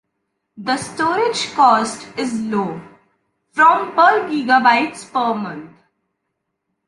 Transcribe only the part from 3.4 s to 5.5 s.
from per gigabytes per